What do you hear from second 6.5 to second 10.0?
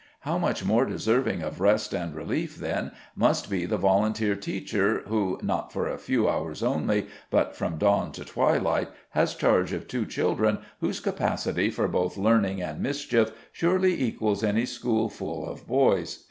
only, but from dawn to twilight, has charge of